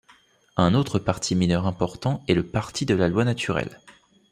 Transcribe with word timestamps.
Un 0.57 0.73
autre 0.73 0.97
parti 0.97 1.35
mineur 1.35 1.67
important 1.67 2.23
est 2.27 2.33
le 2.33 2.41
Parti 2.47 2.87
de 2.87 2.95
la 2.95 3.07
loi 3.07 3.23
naturelle. 3.23 3.79